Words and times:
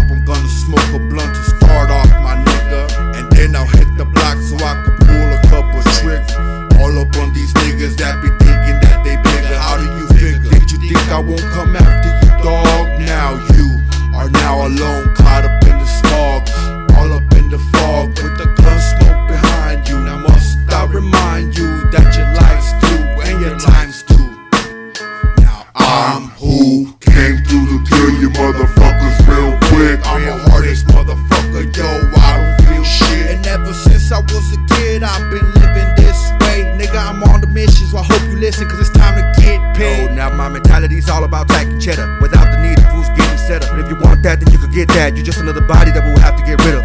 up, 0.00 0.10
I'm 0.10 0.24
gonna 0.24 0.48
smoke 0.48 0.88
a 0.94 0.98
blunt 0.98 1.34
to 1.34 1.42
start 1.56 1.90
off, 1.90 2.08
my 2.22 2.36
nigga. 2.36 3.16
And 3.16 3.30
then 3.32 3.56
I'll 3.56 3.66
hit 3.66 3.88
the 3.96 4.04
block 4.04 4.38
so 4.40 4.56
I 4.56 4.82
can 4.84 4.96
pull 5.04 5.28
a 5.36 5.40
couple 5.52 5.82
tricks. 6.00 6.32
All 6.80 6.96
up 6.98 7.14
on 7.16 7.32
these 7.34 7.52
niggas 7.54 7.96
that 7.98 8.22
be 8.22 8.29
My 40.40 40.48
mentality's 40.48 41.10
all 41.10 41.24
about 41.24 41.50
tacking 41.50 41.78
cheddar 41.78 42.16
without 42.22 42.50
the 42.50 42.56
need 42.62 42.78
of 42.78 42.90
fools 42.90 43.10
getting 43.10 43.36
set 43.36 43.62
up. 43.62 43.76
But 43.76 43.80
if 43.80 43.90
you 43.90 43.96
want 44.00 44.22
that, 44.22 44.40
then 44.40 44.50
you 44.50 44.58
could 44.58 44.72
get 44.72 44.88
that. 44.88 45.14
You're 45.14 45.22
just 45.22 45.38
another 45.38 45.60
body 45.60 45.90
that 45.90 46.02
we'll 46.02 46.16
have 46.16 46.34
to 46.38 46.42
get 46.42 46.56
rid 46.64 46.76
of. 46.76 46.79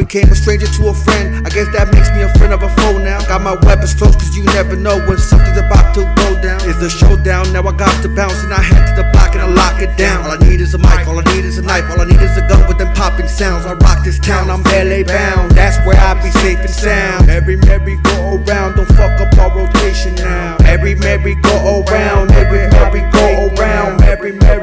Became 0.00 0.32
a 0.32 0.34
stranger 0.34 0.66
to 0.66 0.88
a 0.88 0.94
friend. 0.94 1.44
I 1.46 1.50
guess 1.52 1.68
that 1.76 1.92
makes 1.92 2.08
me 2.16 2.24
a 2.24 2.32
friend 2.40 2.56
of 2.56 2.64
a 2.64 2.70
foe 2.80 2.96
now. 2.96 3.20
Got 3.28 3.44
my 3.44 3.52
weapons 3.68 3.92
close, 3.92 4.16
cause 4.16 4.34
you 4.34 4.44
never 4.56 4.74
know 4.74 4.96
when 5.04 5.18
something's 5.18 5.60
about 5.60 5.92
to 5.94 6.08
go 6.16 6.28
down. 6.40 6.56
It's 6.64 6.80
the 6.80 6.88
showdown, 6.88 7.52
now 7.52 7.68
I 7.68 7.76
got 7.76 7.92
to 8.02 8.08
bounce 8.08 8.40
and 8.42 8.52
I 8.52 8.62
head 8.64 8.80
to 8.88 9.02
the 9.02 9.06
block 9.12 9.36
and 9.36 9.42
I 9.44 9.48
lock 9.52 9.82
it 9.82 9.92
down. 10.00 10.24
All 10.24 10.32
I 10.32 10.40
need 10.48 10.60
is 10.60 10.72
a 10.72 10.78
mic, 10.78 11.06
all 11.06 11.20
I 11.20 11.24
need 11.36 11.44
is 11.44 11.58
a 11.58 11.62
knife, 11.62 11.84
all 11.92 12.00
I 12.00 12.06
need 12.08 12.20
is 12.20 12.36
a 12.38 12.44
gun 12.48 12.66
with 12.66 12.78
them 12.78 12.92
popping 12.94 13.28
sounds. 13.28 13.66
I 13.66 13.74
rock 13.74 14.02
this 14.02 14.18
town, 14.18 14.48
I'm 14.48 14.64
LA 14.72 15.04
bound. 15.04 15.52
That's 15.52 15.76
where 15.86 16.00
I 16.00 16.16
be 16.16 16.30
safe 16.40 16.60
and 16.60 16.70
sound. 16.70 17.28
Every 17.28 17.56
merry 17.56 17.96
go 18.00 18.40
around, 18.40 18.76
don't 18.76 18.88
fuck 18.96 19.20
up 19.20 19.36
our 19.36 19.52
rotation 19.52 20.14
now. 20.16 20.56
Every 20.64 20.94
merry 20.94 21.34
go 21.36 21.84
around, 21.84 22.32
every 22.32 22.64
merry 22.72 23.04
go 23.12 23.52
around, 23.52 24.02
every 24.02 24.32
merry 24.32 24.59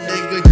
nigga. 0.00 0.43